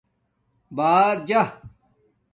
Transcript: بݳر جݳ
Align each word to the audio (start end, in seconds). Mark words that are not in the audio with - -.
بݳر 0.75 1.15
جݳ 1.27 1.41